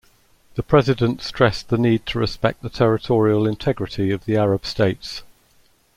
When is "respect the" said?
2.17-2.71